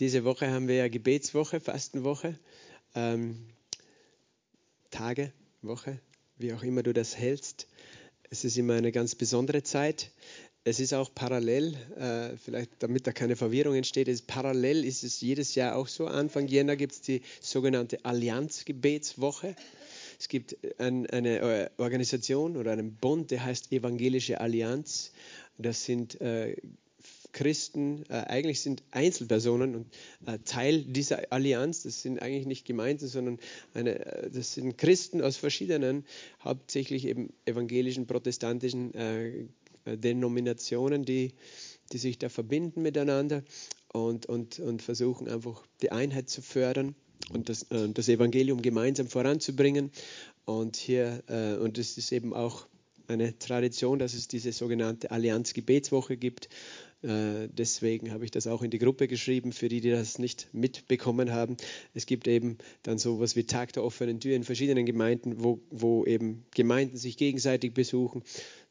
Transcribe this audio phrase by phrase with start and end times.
[0.00, 2.38] diese Woche haben wir ja Gebetswoche, Fastenwoche,
[2.94, 3.46] ähm,
[4.90, 6.00] Tage, Woche,
[6.38, 7.66] wie auch immer du das hältst.
[8.30, 10.10] Es ist immer eine ganz besondere Zeit.
[10.64, 15.20] Es ist auch parallel, äh, vielleicht damit da keine Verwirrung entsteht, ist parallel ist es
[15.20, 16.06] jedes Jahr auch so.
[16.06, 19.54] Anfang Jänner gibt es die sogenannte Allianz-Gebetswoche.
[20.18, 25.12] Es gibt ein, eine äh, Organisation oder einen Bund, der heißt Evangelische Allianz.
[25.56, 26.56] Das sind äh,
[27.36, 29.86] Christen, äh, eigentlich sind Einzelpersonen und
[30.26, 31.82] äh, Teil dieser Allianz.
[31.82, 33.38] Das sind eigentlich nicht Gemeinden, sondern
[33.74, 36.06] eine, äh, das sind Christen aus verschiedenen,
[36.42, 39.44] hauptsächlich eben evangelischen, protestantischen äh,
[39.84, 41.34] Denominationen, die,
[41.92, 43.44] die sich da verbinden miteinander
[43.92, 46.94] und, und, und versuchen einfach die Einheit zu fördern
[47.34, 49.90] und das, äh, das Evangelium gemeinsam voranzubringen.
[50.46, 52.66] Und hier, äh, und es ist eben auch
[53.08, 56.48] eine Tradition, dass es diese sogenannte Allianz Gebetswoche gibt.
[57.06, 60.48] Äh, deswegen habe ich das auch in die Gruppe geschrieben, für die, die das nicht
[60.52, 61.56] mitbekommen haben.
[61.94, 65.60] Es gibt eben dann so etwas wie Tag der offenen Tür in verschiedenen Gemeinden, wo,
[65.70, 68.22] wo eben Gemeinden sich gegenseitig besuchen.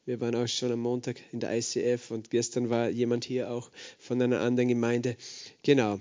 [0.04, 3.70] Wir waren auch schon am Montag in der ICF und gestern war jemand hier auch
[3.98, 5.16] von einer anderen Gemeinde.
[5.62, 6.00] Genau.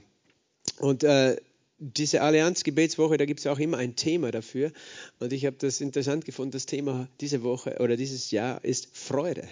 [0.79, 1.37] Und äh,
[1.77, 4.71] diese Allianz-Gebetswoche, da gibt es auch immer ein Thema dafür.
[5.19, 6.51] Und ich habe das interessant gefunden.
[6.51, 9.47] Das Thema diese Woche oder dieses Jahr ist Freude.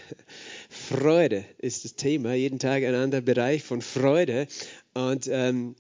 [0.69, 2.33] Freude ist das Thema.
[2.33, 4.47] Jeden Tag ein anderer Bereich von Freude.
[4.94, 5.75] Und ähm,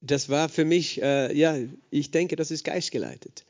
[0.00, 1.56] das war für mich, äh, ja,
[1.90, 3.44] ich denke, das ist geistgeleitet,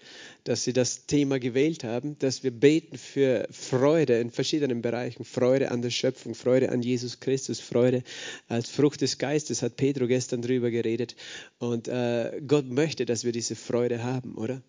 [0.44, 5.70] dass sie das Thema gewählt haben, dass wir beten für Freude in verschiedenen Bereichen, Freude
[5.70, 8.02] an der Schöpfung, Freude an Jesus Christus, Freude
[8.48, 11.16] als Frucht des Geistes, hat Pedro gestern drüber geredet.
[11.58, 14.62] Und äh, Gott möchte, dass wir diese Freude haben, oder?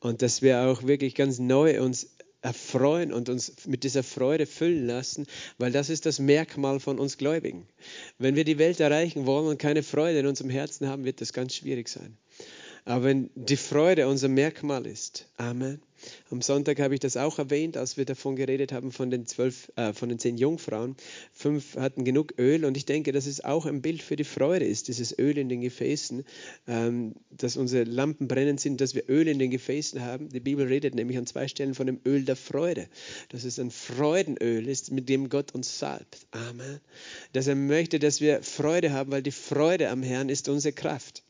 [0.00, 2.08] Und dass wir auch wirklich ganz neu uns
[2.42, 5.26] erfreuen und uns mit dieser Freude füllen lassen,
[5.58, 7.66] weil das ist das Merkmal von uns Gläubigen.
[8.18, 11.32] Wenn wir die Welt erreichen wollen und keine Freude in unserem Herzen haben, wird das
[11.32, 12.16] ganz schwierig sein.
[12.84, 15.80] Aber wenn die Freude unser Merkmal ist, Amen,
[16.30, 19.70] am Sonntag habe ich das auch erwähnt, als wir davon geredet haben, von den, zwölf,
[19.76, 20.96] äh, von den zehn Jungfrauen.
[21.32, 24.64] Fünf hatten genug Öl und ich denke, dass es auch ein Bild für die Freude
[24.64, 26.24] ist, dieses Öl in den Gefäßen,
[26.66, 30.28] ähm, dass unsere Lampen brennend sind, dass wir Öl in den Gefäßen haben.
[30.30, 32.88] Die Bibel redet nämlich an zwei Stellen von dem Öl der Freude,
[33.28, 36.26] dass es ein Freudenöl ist, mit dem Gott uns salbt.
[36.30, 36.80] Amen.
[37.32, 41.22] Dass er möchte, dass wir Freude haben, weil die Freude am Herrn ist unsere Kraft.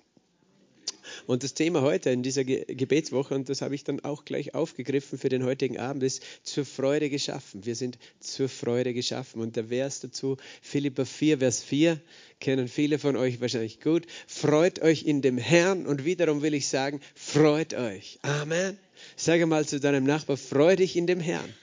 [1.31, 5.17] Und das Thema heute in dieser Gebetswoche, und das habe ich dann auch gleich aufgegriffen
[5.17, 7.65] für den heutigen Abend, ist zur Freude geschaffen.
[7.65, 9.41] Wir sind zur Freude geschaffen.
[9.41, 12.01] Und der Vers dazu, Philippa 4, Vers 4,
[12.41, 14.09] kennen viele von euch wahrscheinlich gut.
[14.27, 15.87] Freut euch in dem Herrn.
[15.87, 18.19] Und wiederum will ich sagen, freut euch.
[18.23, 18.77] Amen.
[19.15, 21.55] Sage mal zu deinem Nachbar, freu dich in dem Herrn.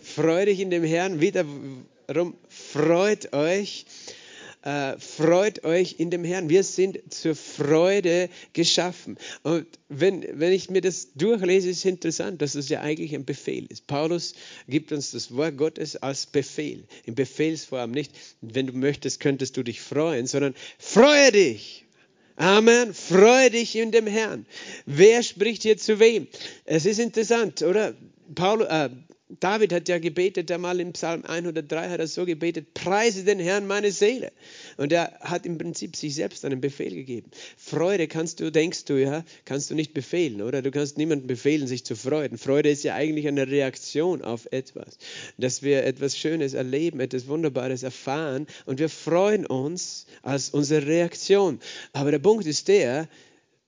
[0.00, 1.20] Freu dich in dem Herrn.
[1.20, 1.86] Wiederum,
[2.48, 3.86] freut euch
[4.62, 6.48] äh, freut euch in dem Herrn.
[6.48, 9.16] Wir sind zur Freude geschaffen.
[9.42, 13.24] Und wenn, wenn ich mir das durchlese, ist es interessant, dass es ja eigentlich ein
[13.24, 13.86] Befehl ist.
[13.86, 14.34] Paulus
[14.68, 17.92] gibt uns das Wort Gottes als Befehl, in Befehlsform.
[17.92, 21.84] Nicht, wenn du möchtest, könntest du dich freuen, sondern freue dich.
[22.36, 22.94] Amen.
[22.94, 24.46] Freue dich in dem Herrn.
[24.86, 26.28] Wer spricht hier zu wem?
[26.64, 27.94] Es ist interessant, oder?
[28.34, 28.90] Paulus, äh,
[29.28, 33.66] David hat ja gebetet, einmal im Psalm 103 hat er so gebetet, preise den Herrn
[33.66, 34.32] meine Seele.
[34.78, 37.30] Und er hat im Prinzip sich selbst einen Befehl gegeben.
[37.58, 40.62] Freude kannst du, denkst du, ja, kannst du nicht befehlen, oder?
[40.62, 42.38] Du kannst niemandem befehlen, sich zu freuen.
[42.38, 44.96] Freude ist ja eigentlich eine Reaktion auf etwas.
[45.36, 51.60] Dass wir etwas Schönes erleben, etwas Wunderbares erfahren und wir freuen uns als unsere Reaktion.
[51.92, 53.08] Aber der Punkt ist der,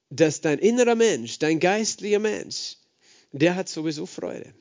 [0.09, 2.77] dass dein innerer Mensch, dein geistlicher Mensch,
[3.33, 4.55] der hat sowieso Freude.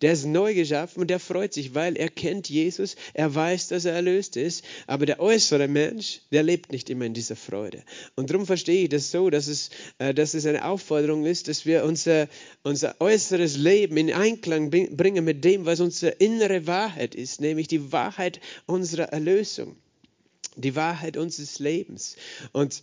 [0.00, 3.84] Der ist neu geschaffen und der freut sich, weil er kennt Jesus, er weiß, dass
[3.84, 4.64] er erlöst ist.
[4.86, 7.82] Aber der äußere Mensch, der lebt nicht immer in dieser Freude.
[8.16, 11.66] Und darum verstehe ich das so, dass es, äh, dass es eine Aufforderung ist, dass
[11.66, 12.28] wir unser,
[12.62, 17.92] unser äußeres Leben in Einklang bringen mit dem, was unsere innere Wahrheit ist, nämlich die
[17.92, 19.76] Wahrheit unserer Erlösung,
[20.56, 22.16] die Wahrheit unseres Lebens.
[22.52, 22.82] Und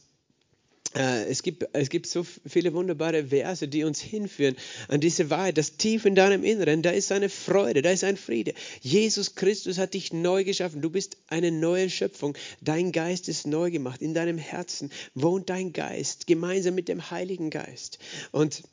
[0.97, 4.55] es gibt, es gibt so viele wunderbare Verse, die uns hinführen
[4.87, 8.17] an diese Wahrheit, dass tief in deinem Inneren, da ist eine Freude, da ist ein
[8.17, 8.53] Friede.
[8.81, 10.81] Jesus Christus hat dich neu geschaffen.
[10.81, 12.35] Du bist eine neue Schöpfung.
[12.61, 14.01] Dein Geist ist neu gemacht.
[14.01, 17.99] In deinem Herzen wohnt dein Geist gemeinsam mit dem Heiligen Geist.
[18.31, 18.63] Und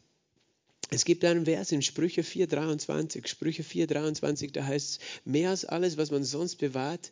[0.91, 3.27] es gibt einen Vers in Sprüche 4,23.
[3.27, 7.11] Sprüche 4,23, da heißt es, mehr als alles, was man sonst bewahrt,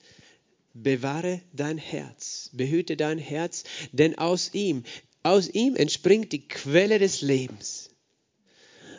[0.74, 4.84] bewahre dein Herz, behüte dein Herz, denn aus ihm,
[5.22, 7.90] aus ihm entspringt die Quelle des Lebens.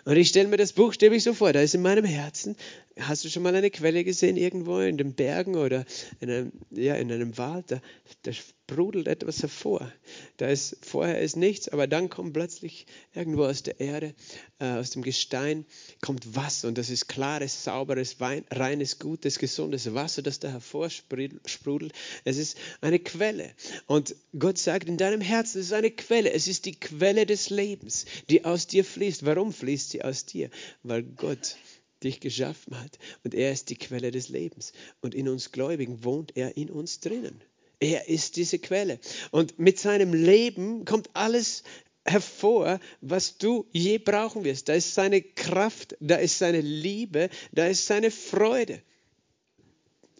[0.06, 2.58] Und ich stelle mir das buchstäblich so vor, da ist in meinem Herzen
[3.00, 5.84] Hast du schon mal eine Quelle gesehen irgendwo in den Bergen oder
[6.20, 7.72] in einem, ja, in einem Wald?
[7.72, 7.82] Da,
[8.22, 9.92] da sprudelt etwas hervor.
[10.38, 12.86] Da ist vorher ist nichts, aber dann kommt plötzlich
[13.16, 14.14] irgendwo aus der Erde,
[14.60, 15.66] äh, aus dem Gestein,
[16.02, 21.94] kommt Wasser und das ist klares, sauberes, Wein, reines, gutes, gesundes Wasser, das da hervorsprudelt.
[22.26, 23.54] Es ist eine Quelle.
[23.88, 26.32] Und Gott sagt in deinem Herzen, ist eine Quelle.
[26.32, 29.26] Es ist die Quelle des Lebens, die aus dir fließt.
[29.26, 30.52] Warum fließt sie aus dir?
[30.84, 31.58] Weil Gott
[32.04, 33.00] dich geschaffen hat.
[33.24, 34.74] Und er ist die Quelle des Lebens.
[35.02, 37.42] Und in uns Gläubigen wohnt er in uns drinnen.
[37.80, 39.00] Er ist diese Quelle.
[39.32, 41.64] Und mit seinem Leben kommt alles
[42.06, 44.70] hervor, was du je brauchen wirst.
[44.70, 48.82] Da ist seine Kraft, da ist seine Liebe, da ist seine Freude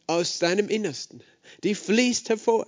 [0.08, 1.22] aus deinem Innersten.
[1.64, 2.68] Die fließt hervor.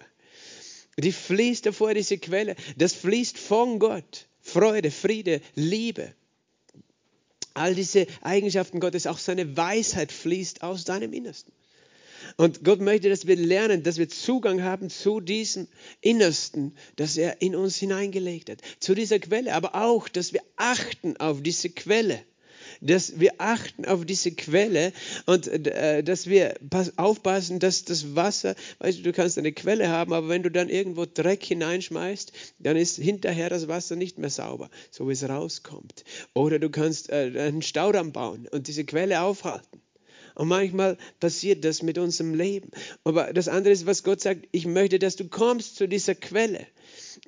[0.97, 2.55] Die fließt hervor, diese Quelle.
[2.77, 4.27] Das fließt von Gott.
[4.39, 6.13] Freude, Friede, Liebe.
[7.55, 11.51] All diese Eigenschaften Gottes, auch seine Weisheit fließt aus deinem Innersten.
[12.37, 15.67] Und Gott möchte, dass wir lernen, dass wir Zugang haben zu diesem
[16.01, 21.17] Innersten, das er in uns hineingelegt hat, zu dieser Quelle, aber auch, dass wir achten
[21.17, 22.21] auf diese Quelle
[22.81, 24.93] dass wir achten auf diese Quelle
[25.25, 26.55] und äh, dass wir
[26.97, 30.69] aufpassen, dass das Wasser, weißt du, du kannst eine Quelle haben, aber wenn du dann
[30.69, 36.03] irgendwo Dreck hineinschmeißt, dann ist hinterher das Wasser nicht mehr sauber, so wie es rauskommt.
[36.33, 39.81] Oder du kannst äh, einen Staudamm bauen und diese Quelle aufhalten.
[40.35, 42.69] Und manchmal passiert das mit unserem Leben.
[43.05, 46.67] Aber das andere ist, was Gott sagt, ich möchte, dass du kommst zu dieser Quelle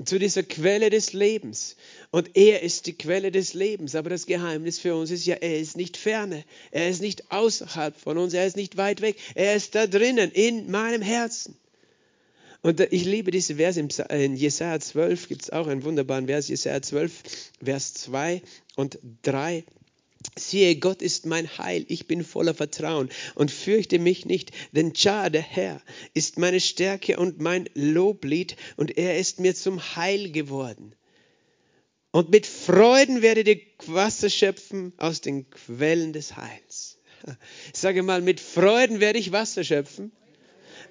[0.04, 1.76] zu dieser Quelle des Lebens.
[2.12, 3.96] Und er ist die Quelle des Lebens.
[3.96, 6.44] Aber das Geheimnis für uns ist ja, er ist nicht ferne.
[6.72, 8.34] Er ist nicht außerhalb von uns.
[8.34, 9.18] Er ist nicht weit weg.
[9.36, 11.58] Er ist da drinnen, in meinem Herzen.
[12.62, 16.82] Und ich liebe diese Verse in Jesaja 12, gibt es auch einen wunderbaren Vers, Jesaja
[16.82, 18.42] 12, Vers 2
[18.76, 19.64] und 3.
[20.36, 25.30] Siehe, Gott ist mein Heil, ich bin voller Vertrauen und fürchte mich nicht, denn Jah,
[25.30, 25.82] der Herr,
[26.14, 30.96] ist meine Stärke und mein Loblied und er ist mir zum Heil geworden.
[32.12, 36.98] Und mit Freuden werdet ihr Wasser schöpfen aus den Quellen des Heils.
[37.74, 40.12] Ich sage mal, mit Freuden werde ich Wasser schöpfen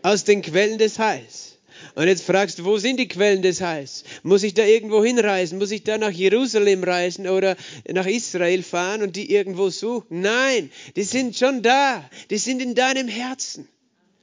[0.03, 1.56] aus den Quellen des Heils.
[1.95, 4.05] Und jetzt fragst du, wo sind die Quellen des Heils?
[4.23, 5.59] Muss ich da irgendwo hinreisen?
[5.59, 7.57] Muss ich da nach Jerusalem reisen oder
[7.91, 10.21] nach Israel fahren und die irgendwo suchen?
[10.21, 12.09] Nein, die sind schon da.
[12.31, 13.69] Die sind in deinem Herzen.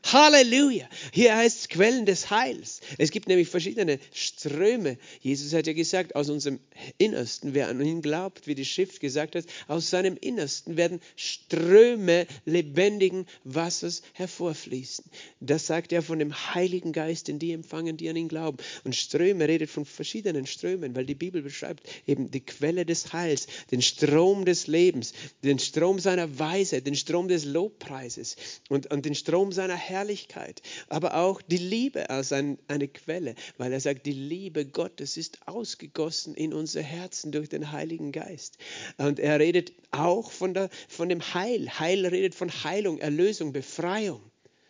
[0.03, 0.87] Halleluja.
[1.13, 2.81] Hier heißt es Quellen des Heils.
[2.97, 4.97] Es gibt nämlich verschiedene Ströme.
[5.21, 6.59] Jesus hat ja gesagt, aus unserem
[6.97, 12.27] Innersten, wer an ihn glaubt, wie die Schrift gesagt hat, aus seinem Innersten werden Ströme
[12.45, 15.05] lebendigen Wassers hervorfließen.
[15.39, 18.57] Das sagt er von dem Heiligen Geist, den die empfangen, die an ihn glauben.
[18.83, 23.47] Und Ströme redet von verschiedenen Strömen, weil die Bibel beschreibt eben die Quelle des Heils,
[23.71, 25.13] den Strom des Lebens,
[25.43, 28.35] den Strom seiner Weisheit, den Strom des Lobpreises
[28.67, 33.35] und, und den Strom seiner Herrlichkeit Herrlichkeit, aber auch die Liebe als ein, eine Quelle,
[33.57, 38.57] weil er sagt, die Liebe Gottes ist ausgegossen in unser Herzen durch den Heiligen Geist.
[38.97, 41.79] Und er redet auch von, der, von dem Heil.
[41.79, 44.21] Heil redet von Heilung, Erlösung, Befreiung.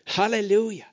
[0.06, 0.86] Halleluja.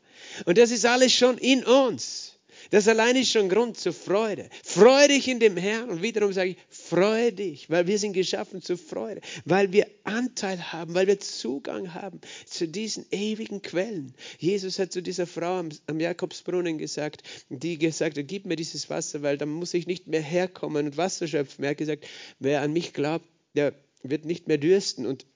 [0.44, 2.37] Und das ist alles schon in uns.
[2.70, 4.49] Das allein ist schon Grund zur Freude.
[4.64, 5.90] Freue dich in dem Herrn.
[5.90, 10.72] Und wiederum sage ich, freue dich, weil wir sind geschaffen zur Freude, weil wir Anteil
[10.72, 14.14] haben, weil wir Zugang haben zu diesen ewigen Quellen.
[14.38, 18.88] Jesus hat zu dieser Frau am, am Jakobsbrunnen gesagt, die gesagt hat, gib mir dieses
[18.88, 21.64] Wasser, weil dann muss ich nicht mehr herkommen und Wasser schöpfen.
[21.64, 22.06] Er hat gesagt,
[22.38, 25.06] wer an mich glaubt, der wird nicht mehr dürsten.
[25.06, 25.26] Und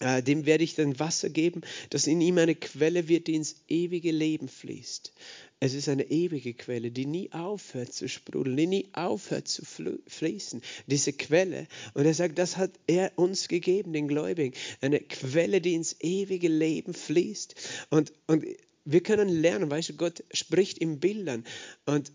[0.00, 3.56] äh, dem werde ich dann Wasser geben, dass in ihm eine Quelle wird, die ins
[3.68, 5.12] ewige Leben fließt.
[5.62, 9.62] Es ist eine ewige Quelle, die nie aufhört zu sprudeln, die nie aufhört zu
[10.06, 10.62] fließen.
[10.86, 11.66] Diese Quelle.
[11.92, 14.56] Und er sagt, das hat er uns gegeben, den Gläubigen.
[14.80, 17.54] Eine Quelle, die ins ewige Leben fließt.
[17.90, 18.46] Und, und
[18.86, 21.44] wir können lernen, weißt du, Gott spricht in Bildern.
[21.84, 22.10] Und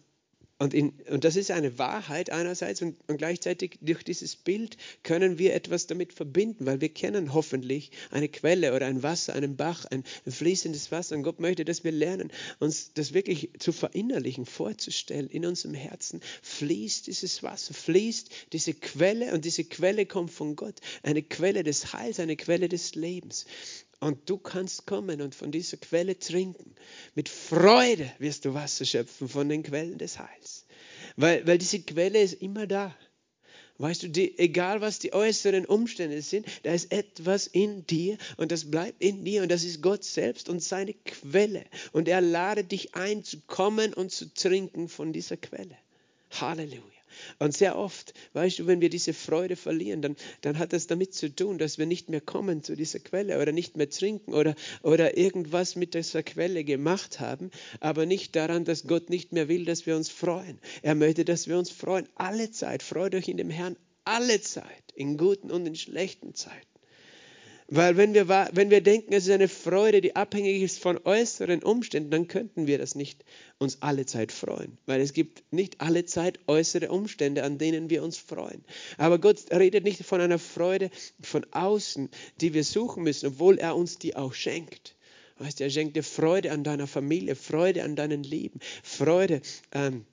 [0.57, 5.37] und, in, und, das ist eine Wahrheit einerseits und, und, gleichzeitig durch dieses Bild können
[5.37, 9.83] wir etwas damit verbinden, weil wir kennen hoffentlich eine Quelle oder ein Wasser, einen Bach,
[9.91, 11.17] ein, ein fließendes Wasser.
[11.17, 15.27] Und Gott möchte, dass wir lernen, uns das wirklich zu verinnerlichen, vorzustellen.
[15.27, 20.79] In unserem Herzen fließt dieses Wasser, fließt diese Quelle und diese Quelle kommt von Gott.
[21.03, 23.45] Eine Quelle des Heils, eine Quelle des Lebens.
[23.99, 26.75] Und du kannst kommen und von dieser Quelle trinken.
[27.15, 30.65] Mit Freude wirst du Wasser schöpfen von den Quellen des Heils.
[31.15, 32.95] Weil, weil diese Quelle ist immer da.
[33.77, 38.51] Weißt du, die, egal was die äußeren Umstände sind, da ist etwas in dir und
[38.53, 41.65] das bleibt in dir und das ist Gott selbst und seine Quelle.
[41.91, 45.77] Und er ladet dich ein, zu kommen und zu trinken von dieser Quelle.
[46.31, 46.94] Halleluja.
[47.39, 51.13] Und sehr oft, weißt du, wenn wir diese Freude verlieren, dann, dann hat das damit
[51.13, 54.55] zu tun, dass wir nicht mehr kommen zu dieser Quelle oder nicht mehr trinken oder,
[54.83, 59.65] oder irgendwas mit dieser Quelle gemacht haben, aber nicht daran, dass Gott nicht mehr will,
[59.65, 60.59] dass wir uns freuen.
[60.81, 62.07] Er möchte, dass wir uns freuen.
[62.15, 62.83] Alle Zeit.
[62.83, 66.74] Freut euch in dem Herrn alle Zeit, in guten und in schlechten Zeiten.
[67.67, 71.63] Weil wenn wir, wenn wir denken, es ist eine Freude, die abhängig ist von äußeren
[71.63, 73.25] Umständen, dann könnten wir das nicht
[73.57, 74.77] uns alle Zeit freuen.
[74.85, 78.63] Weil es gibt nicht alle Zeit äußere Umstände, an denen wir uns freuen.
[78.97, 80.91] Aber Gott redet nicht von einer Freude
[81.21, 84.95] von außen, die wir suchen müssen, obwohl er uns die auch schenkt.
[85.37, 89.41] Weißt, er schenkt dir Freude an deiner Familie, Freude an deinen Lieben, Freude
[89.73, 90.05] ähm,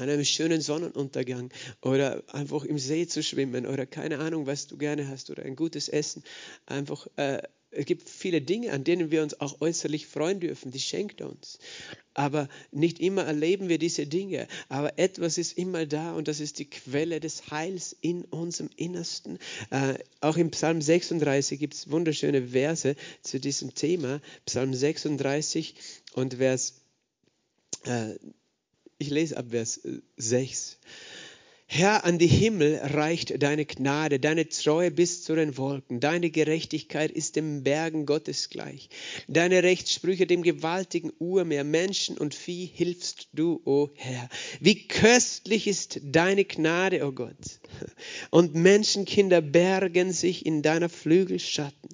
[0.00, 1.50] an einem schönen Sonnenuntergang
[1.82, 5.56] oder einfach im See zu schwimmen oder keine Ahnung, was du gerne hast oder ein
[5.56, 6.24] gutes Essen.
[6.66, 7.42] Einfach, äh,
[7.72, 11.30] es gibt viele Dinge, an denen wir uns auch äußerlich freuen dürfen, die schenkt er
[11.30, 11.58] uns.
[12.14, 14.48] Aber nicht immer erleben wir diese Dinge.
[14.68, 19.38] Aber etwas ist immer da und das ist die Quelle des Heils in unserem Innersten.
[19.70, 24.20] Äh, auch im Psalm 36 gibt es wunderschöne Verse zu diesem Thema.
[24.46, 25.76] Psalm 36
[26.14, 26.74] und Vers
[27.84, 28.14] äh,
[29.00, 29.80] ich lese ab Vers
[30.18, 30.78] 6.
[31.66, 36.00] Herr, an die Himmel reicht deine Gnade, deine Treue bis zu den Wolken.
[36.00, 38.90] Deine Gerechtigkeit ist dem Bergen Gottes gleich.
[39.28, 41.64] Deine Rechtssprüche dem gewaltigen Urmeer.
[41.64, 44.28] Menschen und Vieh hilfst du, o oh Herr.
[44.58, 47.60] Wie köstlich ist deine Gnade, o oh Gott.
[48.30, 51.88] Und Menschenkinder bergen sich in deiner Flügelschatten.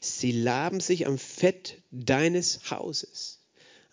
[0.00, 3.41] Sie laben sich am Fett deines Hauses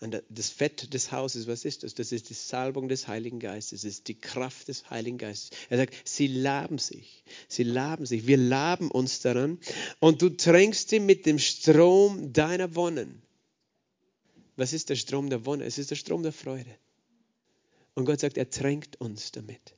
[0.00, 1.94] das Fett des Hauses, was ist das?
[1.94, 5.50] Das ist die Salbung des Heiligen Geistes, das ist die Kraft des Heiligen Geistes.
[5.68, 9.58] Er sagt, sie laben sich, sie laben sich, wir laben uns daran
[9.98, 13.22] und du tränkst sie mit dem Strom deiner Wonnen.
[14.56, 15.64] Was ist der Strom der Wonne?
[15.64, 16.74] Es ist der Strom der Freude.
[17.94, 19.74] Und Gott sagt, er tränkt uns damit.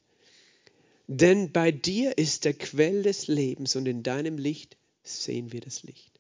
[1.07, 5.83] Denn bei dir ist der Quell des Lebens und in deinem Licht sehen wir das
[5.83, 6.12] Licht.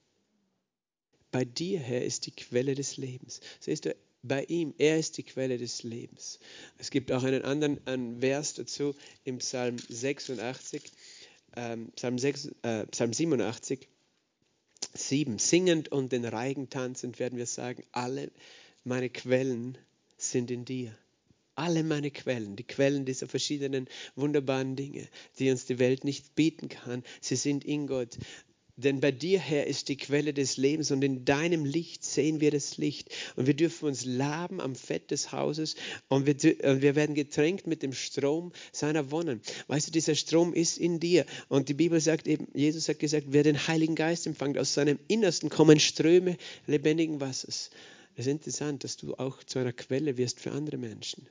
[1.32, 3.40] Bei dir, Herr, ist die Quelle des Lebens.
[3.58, 6.38] Siehst du, bei ihm, er ist die Quelle des Lebens.
[6.78, 10.82] Es gibt auch einen anderen einen Vers dazu im Psalm 86,
[11.56, 13.88] ähm, Psalm, 6, äh, Psalm 87,
[14.94, 15.38] 7.
[15.38, 18.30] Singend und den Reigen tanzend werden wir sagen, alle
[18.84, 19.76] meine Quellen
[20.18, 20.96] sind in dir.
[21.54, 23.86] Alle meine Quellen, die Quellen dieser verschiedenen
[24.16, 25.06] wunderbaren Dinge,
[25.38, 28.16] die uns die Welt nicht bieten kann, sie sind in Gott.
[28.82, 32.50] Denn bei dir, Herr, ist die Quelle des Lebens und in deinem Licht sehen wir
[32.50, 33.08] das Licht.
[33.36, 35.76] Und wir dürfen uns laben am Fett des Hauses
[36.08, 36.36] und wir,
[36.82, 39.40] wir werden getränkt mit dem Strom seiner Wonnen.
[39.68, 41.24] Weißt du, dieser Strom ist in dir.
[41.48, 44.98] Und die Bibel sagt eben, Jesus hat gesagt, wer den Heiligen Geist empfängt, aus seinem
[45.08, 46.36] Innersten kommen Ströme
[46.66, 47.70] lebendigen Wassers.
[48.14, 51.26] Es ist interessant, dass du auch zu einer Quelle wirst für andere Menschen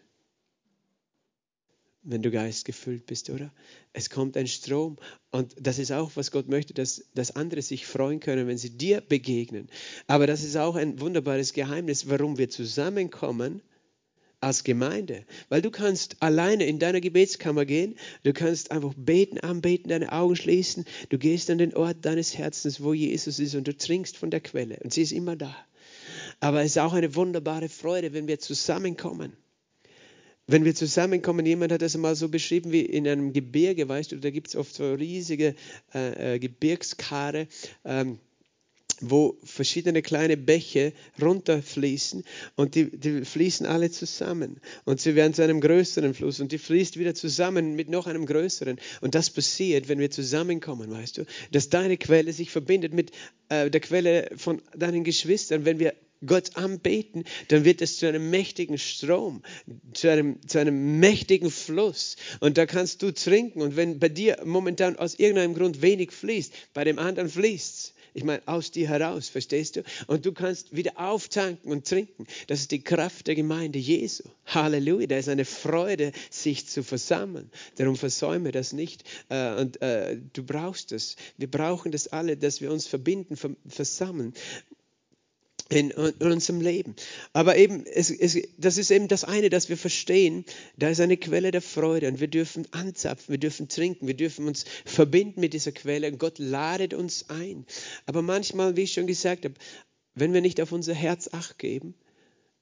[2.04, 3.52] wenn du geistgefüllt bist, oder?
[3.94, 4.98] Es kommt ein Strom.
[5.32, 8.76] Und das ist auch, was Gott möchte, dass, dass andere sich freuen können, wenn sie
[8.76, 9.70] dir begegnen.
[10.08, 13.62] Aber das ist auch ein wunderbares Geheimnis, warum wir zusammenkommen
[14.40, 15.26] als Gemeinde.
[15.50, 20.36] Weil du kannst alleine in deiner Gebetskammer gehen, du kannst einfach beten, anbeten, deine Augen
[20.36, 24.32] schließen, du gehst an den Ort deines Herzens, wo Jesus ist und du trinkst von
[24.32, 25.56] der Quelle und sie ist immer da.
[26.40, 29.34] Aber es ist auch eine wunderbare Freude, wenn wir zusammenkommen
[30.52, 34.18] wenn wir zusammenkommen, jemand hat das mal so beschrieben wie in einem Gebirge, weißt du,
[34.18, 35.56] da gibt es oft so riesige
[35.94, 37.48] äh, äh, Gebirgskare.
[37.86, 38.20] Ähm,
[39.02, 42.24] wo verschiedene kleine Bäche runterfließen
[42.56, 46.60] und die, die fließen alle zusammen und sie werden zu einem größeren Fluss und die
[46.60, 51.26] fließt wieder zusammen mit noch einem größeren und das passiert, wenn wir zusammenkommen, weißt du,
[51.52, 53.12] dass deine Quelle sich verbindet mit
[53.50, 58.30] äh, der Quelle von deinen Geschwistern, wenn wir Gott anbeten, dann wird es zu einem
[58.30, 59.42] mächtigen Strom,
[59.94, 62.16] zu einem, zu einem mächtigen Fluss.
[62.40, 63.62] Und da kannst du trinken.
[63.62, 67.94] Und wenn bei dir momentan aus irgendeinem Grund wenig fließt, bei dem anderen fließt es.
[68.14, 69.84] Ich meine, aus dir heraus, verstehst du?
[70.08, 72.28] Und du kannst wieder auftanken und trinken.
[72.48, 74.24] Das ist die Kraft der Gemeinde Jesu.
[74.46, 75.08] Halleluja.
[75.08, 77.50] Da ist eine Freude, sich zu versammeln.
[77.78, 79.06] Darum versäume das nicht.
[79.30, 81.16] Äh, und äh, du brauchst es.
[81.38, 84.34] Wir brauchen das alle, dass wir uns verbinden, versammeln
[85.72, 86.96] in, in, unserem Leben.
[87.34, 90.46] Aber eben, es, es, das ist eben das eine, dass wir verstehen,
[90.78, 94.48] da ist eine Quelle der Freude und wir dürfen anzapfen, wir dürfen trinken, wir dürfen
[94.48, 97.66] uns verbinden mit dieser Quelle und Gott ladet uns ein.
[98.06, 99.56] Aber manchmal, wie ich schon gesagt habe,
[100.14, 101.96] wenn wir nicht auf unser Herz acht geben,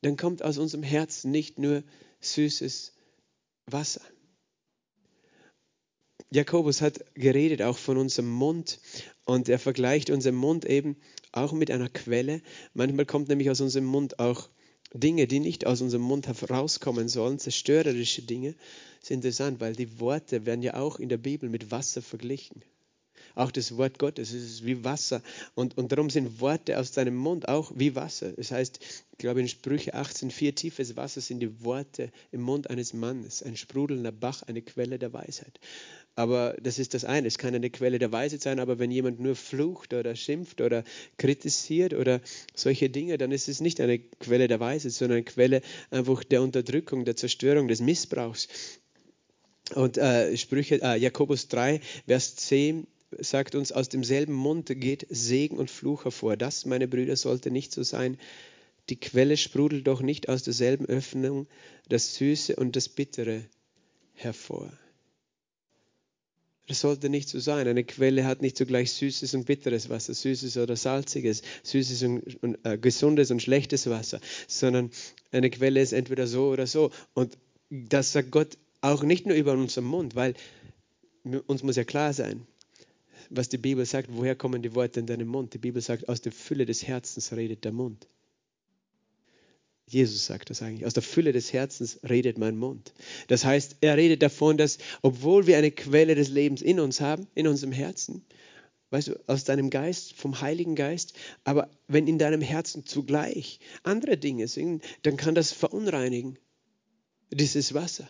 [0.02, 1.84] dann kommt aus unserem Herzen nicht nur
[2.22, 2.94] süßes
[3.66, 4.02] Wasser.
[6.32, 8.80] Jakobus hat geredet auch von unserem Mund
[9.26, 10.96] und er vergleicht unseren Mund eben
[11.32, 12.42] auch mit einer Quelle.
[12.74, 14.50] Manchmal kommt nämlich aus unserem Mund auch
[14.94, 18.56] Dinge, die nicht aus unserem Mund herauskommen sollen, zerstörerische Dinge,
[19.02, 22.64] ist interessant, weil die Worte werden ja auch in der Bibel mit Wasser verglichen.
[23.36, 25.22] Auch das Wort Gottes ist wie Wasser.
[25.54, 28.32] Und, und darum sind Worte aus deinem Mund auch wie Wasser.
[28.34, 32.70] Das heißt, ich glaube in Sprüche 18, vier tiefes Wasser sind die Worte im Mund
[32.70, 33.44] eines Mannes.
[33.44, 35.60] Ein sprudelnder Bach, eine Quelle der Weisheit.
[36.20, 37.28] Aber das ist das eine.
[37.28, 40.84] Es kann eine Quelle der Weisheit sein, aber wenn jemand nur flucht oder schimpft oder
[41.18, 42.20] kritisiert oder
[42.54, 45.62] solche Dinge, dann ist es nicht eine Quelle der Weisheit, sondern eine Quelle
[45.92, 48.50] einfach der Unterdrückung, der Zerstörung, des Missbrauchs.
[49.76, 52.86] Und äh, Sprüche, äh, Jakobus 3, Vers 10
[53.18, 56.36] sagt uns, aus demselben Mund geht Segen und Fluch hervor.
[56.36, 58.18] Das, meine Brüder, sollte nicht so sein.
[58.90, 61.48] Die Quelle sprudelt doch nicht aus derselben Öffnung
[61.88, 63.46] das Süße und das Bittere
[64.16, 64.70] hervor.
[66.70, 67.68] Das sollte nicht so sein.
[67.68, 72.60] Eine Quelle hat nicht zugleich süßes und bitteres Wasser, süßes oder salziges, süßes und, und
[72.64, 74.92] äh, gesundes und schlechtes Wasser, sondern
[75.32, 76.92] eine Quelle ist entweder so oder so.
[77.16, 77.36] Und
[77.72, 80.36] das sagt Gott auch nicht nur über unseren Mund, weil
[81.48, 82.46] uns muss ja klar sein,
[83.32, 85.56] was die Bibel sagt, woher kommen die Worte in deinem Mund?
[85.56, 88.08] Die Bibel sagt, aus der Fülle des Herzens redet der Mund.
[89.90, 90.86] Jesus sagt das eigentlich.
[90.86, 92.94] Aus der Fülle des Herzens redet mein Mund.
[93.28, 97.28] Das heißt, er redet davon, dass obwohl wir eine Quelle des Lebens in uns haben,
[97.34, 98.24] in unserem Herzen,
[98.92, 104.18] weißt du, aus deinem Geist, vom Heiligen Geist, aber wenn in deinem Herzen zugleich andere
[104.18, 106.38] Dinge sind, dann kann das verunreinigen,
[107.32, 108.08] dieses Wasser.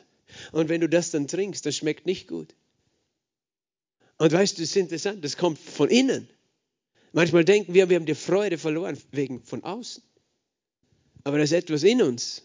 [0.52, 2.56] Und wenn du das dann trinkst, das schmeckt nicht gut.
[4.18, 6.28] Und weißt du, das ist interessant, das kommt von innen.
[7.14, 10.04] Manchmal denken wir, wir haben die Freude verloren wegen von außen.
[11.24, 12.44] Aber da ist etwas in uns,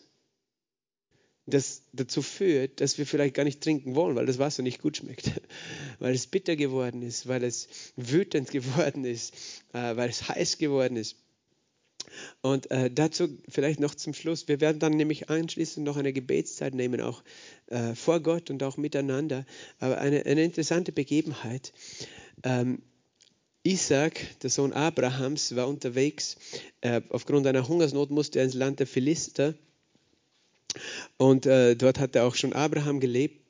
[1.47, 4.97] das dazu führt, dass wir vielleicht gar nicht trinken wollen, weil das Wasser nicht gut
[4.97, 5.31] schmeckt,
[5.99, 9.35] weil es bitter geworden ist, weil es wütend geworden ist,
[9.73, 11.17] äh, weil es heiß geworden ist.
[12.43, 14.47] Und äh, dazu vielleicht noch zum Schluss.
[14.47, 17.25] Wir werden dann nämlich anschließend noch eine Gebetszeit nehmen, auch
[17.67, 19.45] äh, vor Gott und auch miteinander.
[19.81, 21.73] Aber eine, eine interessante Begebenheit.
[22.43, 22.83] Ähm,
[23.67, 26.37] Isaac, der Sohn Abrahams, war unterwegs.
[26.83, 29.55] Äh, aufgrund einer Hungersnot musste er ins Land der Philister.
[31.17, 33.41] Und äh, dort hatte auch schon Abraham gelebt.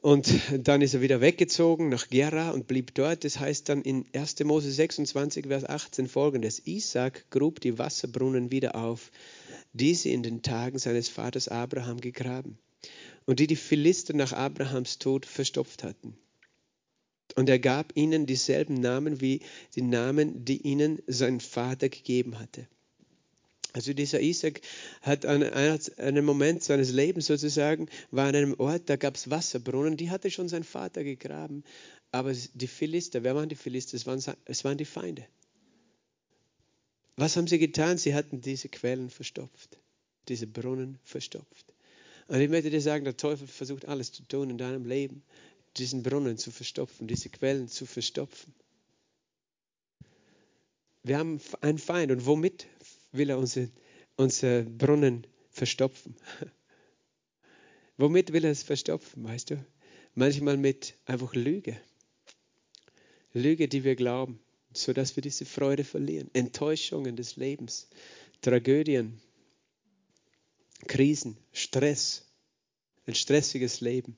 [0.00, 3.24] Und dann ist er wieder weggezogen nach Gera und blieb dort.
[3.24, 4.40] Das heißt dann in 1.
[4.44, 9.10] Mose 26, Vers 18 folgendes: Isaac grub die Wasserbrunnen wieder auf,
[9.74, 12.58] die sie in den Tagen seines Vaters Abraham gegraben
[13.26, 16.16] und die die Philister nach Abrahams Tod verstopft hatten.
[17.38, 19.42] Und er gab ihnen dieselben Namen wie
[19.76, 22.66] die Namen, die ihnen sein Vater gegeben hatte.
[23.72, 24.60] Also dieser Isaac
[25.02, 29.96] hat an einem Moment seines Lebens sozusagen, war an einem Ort, da gab es Wasserbrunnen,
[29.96, 31.62] die hatte schon sein Vater gegraben.
[32.10, 33.96] Aber die Philister, wer waren die Philister?
[33.96, 35.24] Es waren, es waren die Feinde.
[37.14, 37.98] Was haben sie getan?
[37.98, 39.78] Sie hatten diese Quellen verstopft,
[40.26, 41.72] diese Brunnen verstopft.
[42.26, 45.22] Und ich möchte dir sagen, der Teufel versucht alles zu tun in deinem Leben,
[45.78, 48.54] diesen Brunnen zu verstopfen, diese Quellen zu verstopfen.
[51.02, 52.66] Wir haben einen Feind und womit
[53.12, 53.70] will er unsere,
[54.16, 56.16] unsere Brunnen verstopfen.
[57.96, 59.66] Womit will er es verstopfen, weißt du?
[60.14, 61.80] Manchmal mit einfach Lüge.
[63.32, 64.38] Lüge, die wir glauben,
[64.72, 66.30] sodass wir diese Freude verlieren.
[66.32, 67.88] Enttäuschungen des Lebens,
[68.40, 69.20] Tragödien,
[70.86, 72.24] Krisen, Stress,
[73.06, 74.16] ein stressiges Leben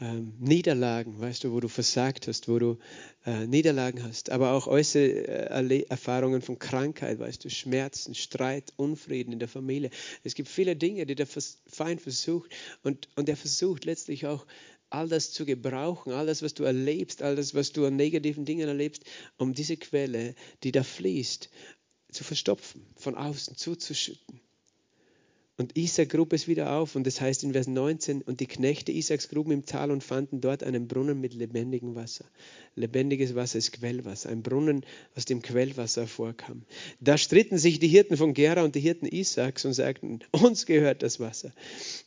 [0.00, 2.78] ähm, Niederlagen, weißt du, wo du versagt hast, wo du
[3.26, 9.32] äh, Niederlagen hast, aber auch äußere äh, Erfahrungen von Krankheit, weißt du, Schmerzen, Streit, Unfrieden
[9.32, 9.90] in der Familie.
[10.24, 12.50] Es gibt viele Dinge, die der Feind versucht
[12.82, 14.46] und, und er versucht letztlich auch
[14.88, 18.44] all das zu gebrauchen, all das, was du erlebst, all das, was du an negativen
[18.44, 19.04] Dingen erlebst,
[19.36, 20.34] um diese Quelle,
[20.64, 21.48] die da fließt,
[22.10, 24.40] zu verstopfen, von außen zuzuschütten.
[25.60, 28.92] Und Isaac grub es wieder auf und das heißt in Vers 19, und die Knechte
[28.92, 32.24] Isaaks gruben im Tal und fanden dort einen Brunnen mit lebendigem Wasser.
[32.76, 36.62] Lebendiges Wasser ist Quellwasser, ein Brunnen, aus dem Quellwasser hervorkam.
[37.00, 41.02] Da stritten sich die Hirten von Gera und die Hirten Isaaks und sagten, uns gehört
[41.02, 41.52] das Wasser.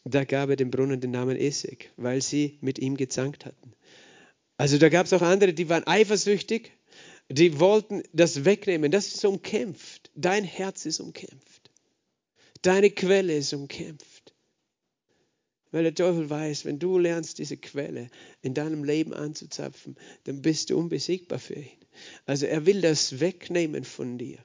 [0.04, 3.74] Da gab er dem Brunnen den Namen Esek, weil sie mit ihm gezankt hatten.
[4.58, 6.72] Also da gab es auch andere, die waren eifersüchtig,
[7.30, 8.90] die wollten das wegnehmen.
[8.90, 10.10] Das ist umkämpft.
[10.16, 11.53] Dein Herz ist umkämpft.
[12.64, 14.34] Deine Quelle ist umkämpft.
[15.72, 18.10] Weil der Teufel weiß, wenn du lernst, diese Quelle
[18.42, 21.86] in deinem Leben anzuzapfen, dann bist du unbesiegbar für ihn.
[22.26, 24.38] Also er will das wegnehmen von dir.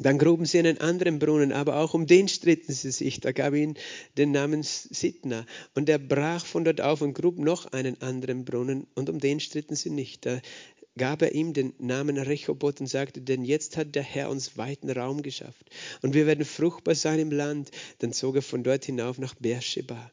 [0.00, 3.20] Dann gruben sie einen anderen Brunnen, aber auch um den stritten sie sich.
[3.20, 3.74] Da gab ihn
[4.16, 5.44] den Namen Sitna.
[5.74, 9.40] Und er brach von dort auf und grub noch einen anderen Brunnen und um den
[9.40, 10.26] stritten sie nicht.
[10.26, 10.40] Da
[10.98, 14.90] gab er ihm den Namen Rechoboth und sagte, denn jetzt hat der Herr uns weiten
[14.90, 15.70] Raum geschafft
[16.02, 17.70] und wir werden fruchtbar sein im Land.
[18.00, 20.10] Dann zog er von dort hinauf nach Beersheba.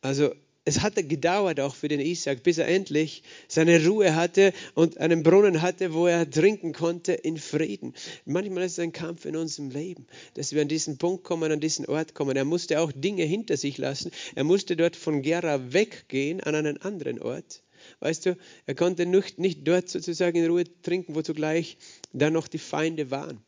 [0.00, 0.32] Also
[0.68, 5.22] es hatte gedauert auch für den Isaac, bis er endlich seine Ruhe hatte und einen
[5.22, 7.94] Brunnen hatte, wo er trinken konnte in Frieden.
[8.26, 11.60] Manchmal ist es ein Kampf in unserem Leben, dass wir an diesen Punkt kommen, an
[11.60, 12.36] diesen Ort kommen.
[12.36, 14.10] Er musste auch Dinge hinter sich lassen.
[14.34, 17.62] Er musste dort von Gera weggehen an einen anderen Ort.
[18.00, 21.78] Weißt du, er konnte nicht, nicht dort sozusagen in Ruhe trinken, wo zugleich
[22.12, 23.40] da noch die Feinde waren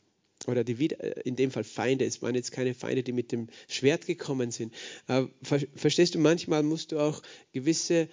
[0.46, 3.48] oder die äh, in dem Fall Feinde, es waren jetzt keine Feinde, die mit dem
[3.68, 4.74] Schwert gekommen sind.
[5.07, 5.31] Aber
[5.74, 7.22] verstehst du, manchmal musst du auch
[7.53, 8.09] gewisse,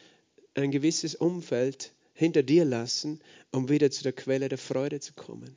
[0.53, 5.55] ein gewisses Umfeld hinter dir lassen, um wieder zu der Quelle der Freude zu kommen.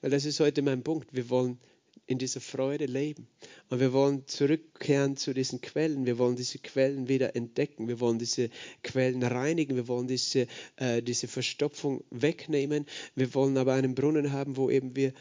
[0.00, 1.08] Weil das ist heute mein Punkt.
[1.12, 1.58] Wir wollen
[2.06, 3.28] in dieser Freude leben.
[3.70, 6.04] Und wir wollen zurückkehren zu diesen Quellen.
[6.04, 7.88] Wir wollen diese Quellen wieder entdecken.
[7.88, 8.50] Wir wollen diese
[8.82, 9.76] Quellen reinigen.
[9.76, 12.86] Wir wollen diese, äh, diese Verstopfung wegnehmen.
[13.14, 15.12] Wir wollen aber einen Brunnen haben, wo eben wir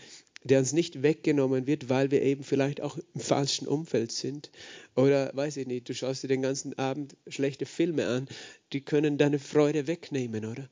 [0.43, 4.49] der uns nicht weggenommen wird, weil wir eben vielleicht auch im falschen Umfeld sind.
[4.95, 8.27] Oder weiß ich nicht, du schaust dir den ganzen Abend schlechte Filme an,
[8.73, 10.67] die können deine Freude wegnehmen, oder?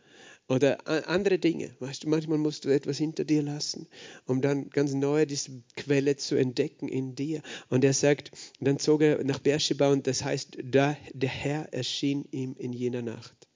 [0.50, 1.76] Oder andere Dinge.
[1.80, 3.88] Weißt du, manchmal musst du etwas hinter dir lassen,
[4.26, 7.44] um dann ganz neu diese Quelle zu entdecken in dir.
[7.70, 12.26] Und er sagt, dann zog er nach Beersheba und das heißt, da der Herr erschien
[12.32, 13.48] ihm in jener Nacht.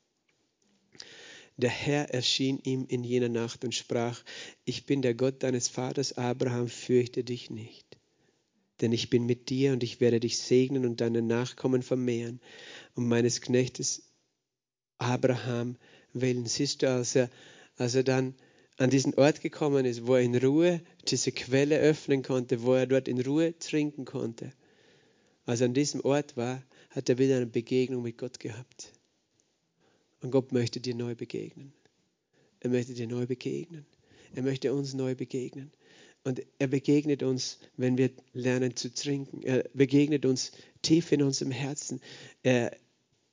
[1.57, 4.23] Der Herr erschien ihm in jener Nacht und sprach,
[4.63, 7.97] ich bin der Gott deines Vaters Abraham, fürchte dich nicht.
[8.81, 12.39] Denn ich bin mit dir und ich werde dich segnen und deine Nachkommen vermehren
[12.93, 14.03] und meines Knechtes
[14.99, 15.77] Abraham
[16.13, 16.45] willen.
[16.45, 17.29] Siehst du, als er,
[17.77, 18.35] als er dann
[18.77, 22.87] an diesen Ort gekommen ist, wo er in Ruhe diese Quelle öffnen konnte, wo er
[22.87, 24.51] dort in Ruhe trinken konnte,
[25.45, 28.93] als er an diesem Ort war, hat er wieder eine Begegnung mit Gott gehabt.
[30.21, 31.73] Und Gott möchte dir neu begegnen.
[32.61, 33.85] Er möchte dir neu begegnen.
[34.33, 35.71] Er möchte uns neu begegnen.
[36.23, 39.43] Und er begegnet uns, wenn wir lernen zu trinken.
[39.43, 41.99] Er begegnet uns tief in unserem Herzen.
[42.41, 42.75] Er,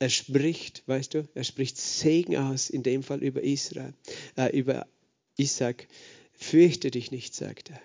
[0.00, 3.94] er spricht, weißt du, er spricht Segen aus, in dem Fall über Israel,
[4.36, 4.88] äh, über
[5.36, 5.86] Isaac.
[6.32, 7.80] Fürchte dich nicht, sagt er.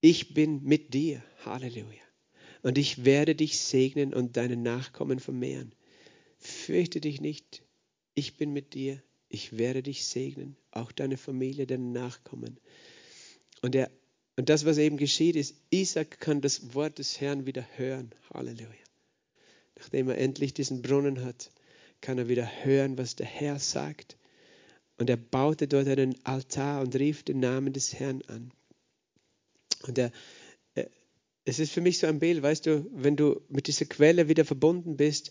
[0.00, 1.22] Ich bin mit dir.
[1.44, 2.02] Halleluja.
[2.62, 5.72] Und ich werde dich segnen und deine Nachkommen vermehren
[6.44, 7.62] fürchte dich nicht,
[8.14, 12.60] ich bin mit dir, ich werde dich segnen, auch deine Familie, deine Nachkommen.
[13.62, 13.90] Und, er,
[14.36, 18.14] und das, was eben geschieht, ist, Isaac kann das Wort des Herrn wieder hören.
[18.32, 18.68] Halleluja.
[19.76, 21.50] Nachdem er endlich diesen Brunnen hat,
[22.00, 24.16] kann er wieder hören, was der Herr sagt.
[24.98, 28.52] Und er baute dort einen Altar und rief den Namen des Herrn an.
[29.86, 30.12] Und er,
[31.44, 34.44] es ist für mich so ein Bild, weißt du, wenn du mit dieser Quelle wieder
[34.44, 35.30] verbunden bist,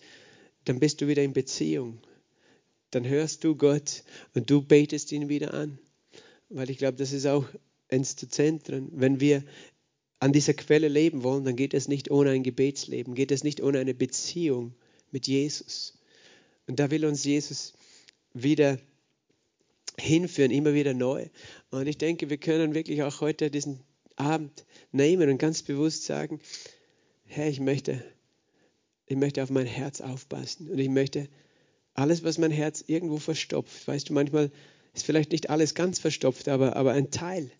[0.65, 1.99] dann bist du wieder in Beziehung.
[2.91, 4.03] Dann hörst du Gott
[4.36, 5.79] und du betest ihn wieder an.
[6.49, 7.45] Weil ich glaube, das ist auch
[7.89, 8.89] eins der Zentren.
[8.93, 9.43] Wenn wir
[10.23, 13.62] an dieser Quelle leben wollen, dann geht es nicht ohne ein Gebetsleben, geht es nicht
[13.62, 14.73] ohne eine Beziehung
[15.12, 15.99] mit Jesus.
[16.65, 17.73] Und da will uns Jesus
[18.33, 18.79] wieder
[19.99, 21.27] hinführen, immer wieder neu.
[21.71, 23.81] Und ich denke, wir können wirklich auch heute diesen
[24.15, 26.39] Abend nehmen und ganz bewusst sagen,
[27.25, 28.01] Herr, ich möchte
[29.05, 31.27] ich möchte auf mein Herz aufpassen und ich möchte
[31.95, 34.51] alles, was mein Herz irgendwo verstopft, weißt du, manchmal
[34.93, 37.51] ist vielleicht nicht alles ganz verstopft, aber, aber ein Teil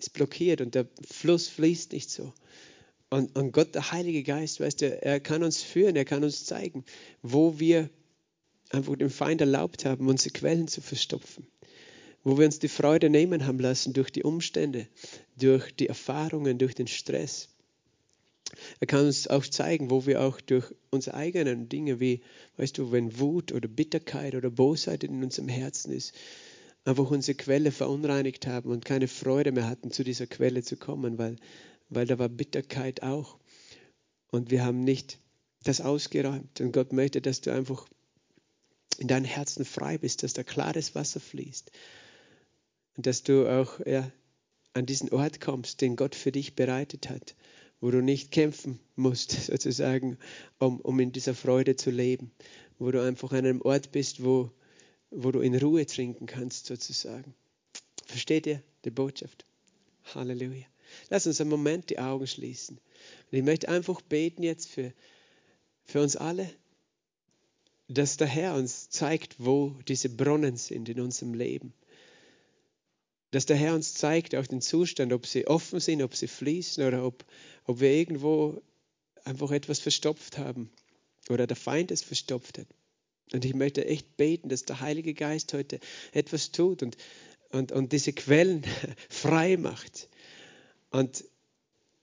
[0.00, 2.32] ist blockiert und der Fluss fließt nicht so.
[3.10, 6.44] Und, und Gott, der Heilige Geist, weißt du, er kann uns führen, er kann uns
[6.44, 6.84] zeigen,
[7.22, 7.90] wo wir
[8.70, 11.46] einfach dem Feind erlaubt haben, unsere Quellen zu verstopfen.
[12.22, 14.86] Wo wir uns die Freude nehmen haben lassen durch die Umstände,
[15.36, 17.48] durch die Erfahrungen, durch den Stress.
[18.78, 22.20] Er kann uns auch zeigen, wo wir auch durch unsere eigenen Dinge, wie,
[22.56, 26.14] weißt du, wenn Wut oder Bitterkeit oder Bosheit in unserem Herzen ist,
[26.84, 31.18] einfach unsere Quelle verunreinigt haben und keine Freude mehr hatten, zu dieser Quelle zu kommen,
[31.18, 31.36] weil,
[31.88, 33.38] weil da war Bitterkeit auch.
[34.28, 35.18] Und wir haben nicht
[35.64, 36.60] das ausgeräumt.
[36.60, 37.86] Und Gott möchte, dass du einfach
[38.98, 41.70] in deinem Herzen frei bist, dass da klares Wasser fließt.
[42.96, 44.10] Und dass du auch ja,
[44.72, 47.34] an diesen Ort kommst, den Gott für dich bereitet hat
[47.80, 50.18] wo du nicht kämpfen musst, sozusagen,
[50.58, 52.30] um, um in dieser Freude zu leben,
[52.78, 54.50] wo du einfach an einem Ort bist, wo,
[55.10, 57.34] wo du in Ruhe trinken kannst, sozusagen.
[58.06, 59.44] Versteht ihr die Botschaft?
[60.14, 60.66] Halleluja.
[61.08, 62.78] Lass uns einen Moment die Augen schließen.
[63.30, 64.92] Und ich möchte einfach beten jetzt für,
[65.84, 66.50] für uns alle,
[67.88, 71.72] dass der Herr uns zeigt, wo diese Brunnen sind in unserem Leben
[73.30, 76.84] dass der Herr uns zeigt, auch den Zustand, ob sie offen sind, ob sie fließen
[76.84, 77.24] oder ob,
[77.64, 78.60] ob wir irgendwo
[79.24, 80.70] einfach etwas verstopft haben
[81.28, 82.66] oder der Feind es verstopft hat.
[83.32, 85.78] Und ich möchte echt beten, dass der Heilige Geist heute
[86.12, 86.96] etwas tut und,
[87.50, 88.64] und, und diese Quellen
[89.08, 90.08] frei macht.
[90.90, 91.24] Und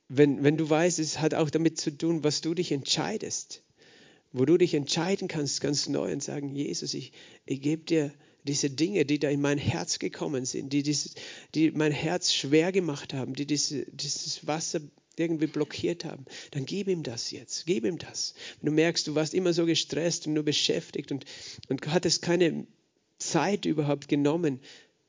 [0.08, 3.64] wenn, wenn du weißt, es hat auch damit zu tun, was du dich entscheidest,
[4.32, 7.12] wo du dich entscheiden kannst ganz neu und sagen, Jesus, ich,
[7.46, 8.14] ich gebe dir
[8.44, 11.16] diese Dinge, die da in mein Herz gekommen sind, die, dieses,
[11.54, 14.80] die mein Herz schwer gemacht haben, die diese, dieses Wasser
[15.20, 18.34] irgendwie blockiert haben, dann gib ihm das jetzt, gib ihm das.
[18.62, 21.26] Wenn du merkst, du warst immer so gestresst und nur beschäftigt und,
[21.68, 22.68] und hattest keine
[23.18, 24.60] Zeit überhaupt genommen,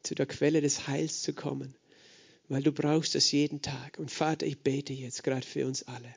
[0.03, 1.75] zu der Quelle des Heils zu kommen,
[2.49, 3.99] weil du brauchst das jeden Tag.
[3.99, 6.15] Und Vater, ich bete jetzt gerade für uns alle.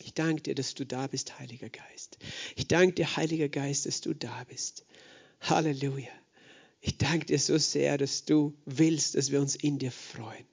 [0.00, 2.18] Ich danke dir, dass du da bist, Heiliger Geist.
[2.54, 4.84] Ich danke dir, Heiliger Geist, dass du da bist.
[5.40, 6.12] Halleluja.
[6.80, 10.46] Ich danke dir so sehr, dass du willst, dass wir uns in dir freuen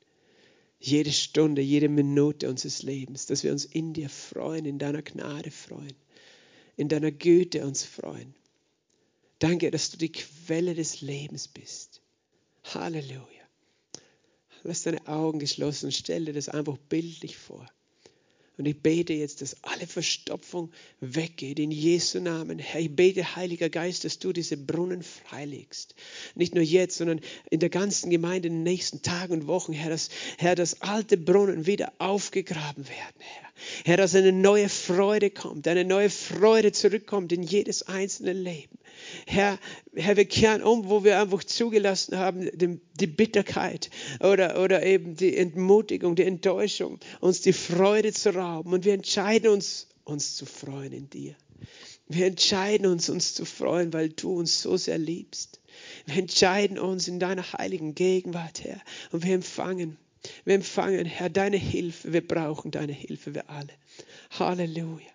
[0.85, 5.49] jede Stunde, jede Minute unseres Lebens, dass wir uns in dir freuen, in deiner Gnade
[5.49, 5.95] freuen,
[6.75, 8.35] in deiner Güte uns freuen.
[9.39, 12.01] Danke, dass du die Quelle des Lebens bist.
[12.65, 13.23] Halleluja.
[14.63, 17.65] Lass deine Augen geschlossen und stell dir das einfach bildlich vor.
[18.57, 22.59] Und ich bete jetzt, dass alle Verstopfung weggeht in Jesu Namen.
[22.59, 25.95] Herr, ich bete, Heiliger Geist, dass du diese Brunnen freilegst.
[26.35, 29.89] Nicht nur jetzt, sondern in der ganzen Gemeinde in den nächsten Tagen und Wochen, Herr,
[29.89, 33.52] dass, Herr, dass alte Brunnen wieder aufgegraben werden, Herr.
[33.85, 38.77] Herr, dass eine neue Freude kommt, eine neue Freude zurückkommt in jedes einzelne Leben.
[39.27, 39.59] Herr,
[39.95, 45.35] Herr, wir kehren um, wo wir einfach zugelassen haben, die, Bitterkeit oder, oder eben die
[45.35, 48.73] Entmutigung, die Enttäuschung, uns die Freude zu rauben.
[48.73, 51.35] Und wir entscheiden uns, uns zu freuen in dir.
[52.07, 55.59] Wir entscheiden uns, uns zu freuen, weil du uns so sehr liebst.
[56.05, 58.81] Wir entscheiden uns in deiner heiligen Gegenwart, Herr.
[59.11, 59.97] Und wir empfangen,
[60.45, 62.13] wir empfangen, Herr, deine Hilfe.
[62.13, 63.73] Wir brauchen deine Hilfe, wir alle.
[64.31, 65.07] Halleluja.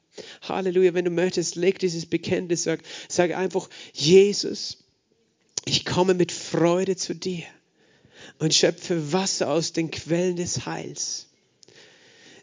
[0.43, 0.95] Halleluja.
[0.95, 4.85] Wenn du möchtest, leg dieses Bekenntnis, sag, sag einfach, Jesus,
[5.65, 7.45] ich komme mit Freude zu dir
[8.39, 11.29] und schöpfe Wasser aus den Quellen des Heils.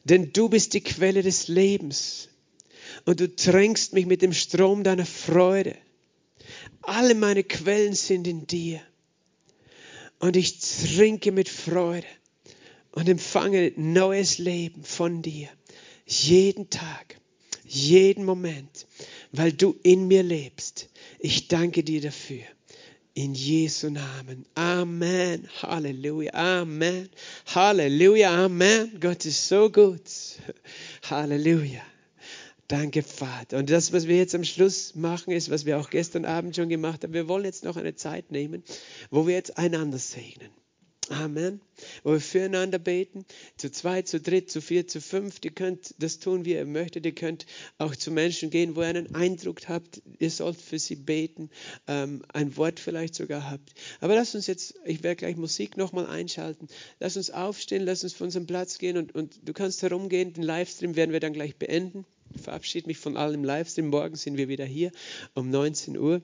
[0.04, 2.30] Denn du bist die Quelle des Lebens
[3.06, 5.75] und du tränkst mich mit dem Strom deiner Freude.
[6.82, 8.80] Alle meine Quellen sind in dir
[10.19, 12.06] und ich trinke mit Freude
[12.95, 15.47] und empfange neues Leben von dir
[16.08, 17.17] jeden Tag
[17.65, 18.88] jeden Moment,
[19.31, 20.89] weil du in mir lebst.
[21.19, 22.43] Ich danke dir dafür.
[23.13, 24.45] In Jesu Namen.
[24.55, 25.47] Amen.
[25.62, 26.34] Halleluja.
[26.34, 27.10] Amen.
[27.53, 28.45] Halleluja.
[28.45, 28.97] Amen.
[28.99, 30.01] Gott ist so gut.
[31.10, 31.81] Halleluja.
[32.67, 33.58] Danke, Vater.
[33.58, 36.67] Und das, was wir jetzt am Schluss machen, ist, was wir auch gestern Abend schon
[36.67, 37.13] gemacht haben.
[37.13, 38.63] Wir wollen jetzt noch eine Zeit nehmen,
[39.12, 40.49] wo wir jetzt einander segnen.
[41.10, 41.62] Amen.
[42.04, 43.26] Wo wir füreinander beten,
[43.58, 45.39] zu zweit, zu dritt, zu vier, zu fünf.
[45.44, 47.06] Ihr könnt das tun, wie ihr möchtet.
[47.06, 47.46] Ihr könnt
[47.78, 51.50] auch zu Menschen gehen, wo ihr einen Eindruck habt, ihr sollt für sie beten,
[51.88, 53.74] ähm, ein Wort vielleicht sogar habt.
[54.00, 56.68] Aber lasst uns jetzt, ich werde gleich Musik nochmal einschalten.
[57.00, 60.34] Lass uns aufstehen, lass uns von unserem Platz gehen und, und du kannst herumgehen.
[60.34, 62.06] Den Livestream werden wir dann gleich beenden.
[62.34, 63.88] Ich verabschiede mich von allen im Livestream.
[63.88, 64.91] Morgen sind wir wieder hier
[65.36, 66.22] um 19 Uhr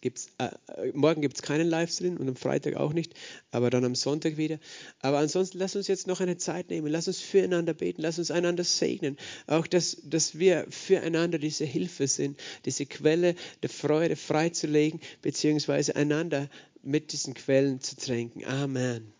[0.00, 3.14] gibt's, äh, äh, morgen gibt es keinen Livestream und am Freitag auch nicht,
[3.50, 4.58] aber dann am Sonntag wieder.
[5.00, 8.30] Aber ansonsten lass uns jetzt noch eine Zeit nehmen, lass uns füreinander beten, lass uns
[8.30, 9.16] einander segnen.
[9.46, 16.48] Auch, dass, dass wir füreinander diese Hilfe sind, diese Quelle der Freude freizulegen, beziehungsweise einander
[16.82, 18.44] mit diesen Quellen zu tränken.
[18.44, 19.12] Amen.